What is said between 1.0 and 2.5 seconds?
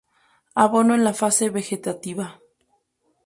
la fase vegetativa.